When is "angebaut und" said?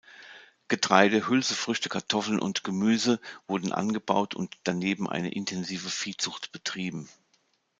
3.71-4.57